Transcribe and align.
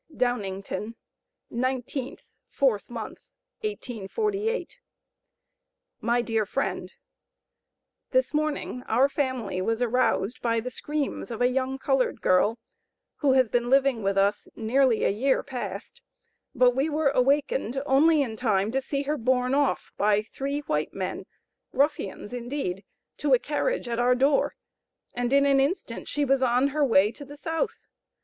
DOWNINGTOWN, 0.17 0.95
19th, 1.53 2.29
4th 2.51 2.89
mo., 2.89 3.03
1848. 3.61 4.79
"My 5.99 6.23
Dear 6.23 6.43
Friend: 6.43 6.91
This 8.09 8.33
morning 8.33 8.81
our 8.87 9.07
family 9.07 9.61
was 9.61 9.79
aroused 9.79 10.41
by 10.41 10.59
the 10.59 10.71
screams 10.71 11.29
of 11.29 11.39
a 11.39 11.49
young 11.51 11.77
colored 11.77 12.19
girl, 12.19 12.57
who 13.17 13.33
has 13.33 13.47
been 13.47 13.69
living 13.69 14.01
with 14.01 14.17
us 14.17 14.49
nearly 14.55 15.03
a 15.03 15.09
year 15.11 15.43
past; 15.43 16.01
but 16.55 16.71
we 16.75 16.89
were 16.89 17.09
awakened 17.11 17.79
only 17.85 18.23
in 18.23 18.35
time 18.35 18.71
to 18.71 18.81
see 18.81 19.03
her 19.03 19.17
borne 19.19 19.53
off 19.53 19.91
by 19.97 20.23
three 20.23 20.61
white 20.61 20.95
men, 20.95 21.27
ruffians 21.71 22.33
indeed, 22.33 22.83
to 23.17 23.35
a 23.35 23.37
carriage 23.39 23.87
at 23.87 23.99
our 23.99 24.15
door, 24.15 24.55
and 25.13 25.31
in 25.31 25.45
an 25.45 25.59
instant 25.59 26.07
she 26.09 26.25
was 26.25 26.41
on 26.41 26.69
her 26.69 26.83
way 26.83 27.11
to 27.11 27.23
the 27.23 27.37
South. 27.37 27.81